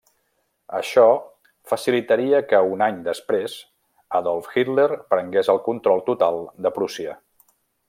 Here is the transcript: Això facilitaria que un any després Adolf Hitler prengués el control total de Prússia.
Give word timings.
Això 0.77 1.03
facilitaria 1.71 2.39
que 2.53 2.61
un 2.77 2.81
any 2.87 2.97
després 3.09 3.59
Adolf 4.21 4.49
Hitler 4.63 4.89
prengués 5.15 5.53
el 5.57 5.63
control 5.71 6.03
total 6.11 6.43
de 6.67 6.75
Prússia. 6.81 7.17